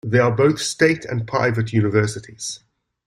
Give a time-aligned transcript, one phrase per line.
[0.03, 2.61] There are both state and private universities.